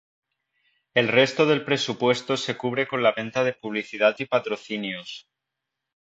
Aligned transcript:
El 0.95 1.09
resto 1.09 1.45
del 1.45 1.63
presupuesto 1.63 2.35
se 2.35 2.57
cubre 2.57 2.87
con 2.87 3.03
la 3.03 3.11
venta 3.11 3.43
de 3.43 3.53
publicidad 3.53 4.15
y 4.17 4.25
patrocinios. 4.25 5.27